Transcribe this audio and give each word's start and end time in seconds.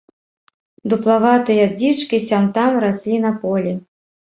Дуплаватыя 0.93 1.69
дзічкі 1.77 2.23
сям-там 2.31 2.71
раслі 2.89 3.25
на 3.31 3.39
полі. 3.47 3.81